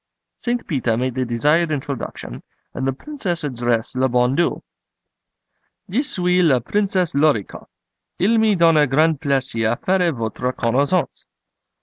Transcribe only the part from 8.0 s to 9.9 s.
Il me donne grand plaisir à